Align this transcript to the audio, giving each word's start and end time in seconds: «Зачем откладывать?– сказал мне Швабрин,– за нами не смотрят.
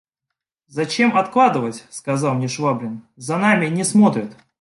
«Зачем 0.65 1.15
откладывать?– 1.15 1.85
сказал 1.91 2.33
мне 2.33 2.47
Швабрин,– 2.47 3.03
за 3.17 3.37
нами 3.37 3.67
не 3.67 3.83
смотрят. 3.83 4.35